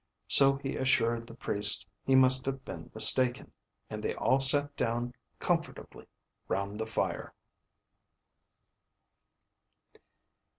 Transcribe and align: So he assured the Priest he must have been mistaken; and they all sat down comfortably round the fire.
So 0.27 0.55
he 0.55 0.77
assured 0.77 1.27
the 1.27 1.35
Priest 1.35 1.85
he 2.03 2.15
must 2.15 2.47
have 2.47 2.65
been 2.65 2.89
mistaken; 2.95 3.51
and 3.87 4.01
they 4.03 4.15
all 4.15 4.39
sat 4.39 4.75
down 4.75 5.13
comfortably 5.37 6.07
round 6.47 6.79
the 6.79 6.87
fire. 6.87 7.35